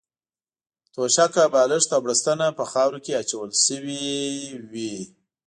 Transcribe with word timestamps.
توشکه، 0.93 1.43
بالښت 1.53 1.89
او 1.95 2.01
بړستنه 2.05 2.47
په 2.57 2.63
خاورو 2.71 2.99
کې 3.05 3.17
اچول 3.21 3.49
شوې 3.65 4.09
وې. 4.71 4.95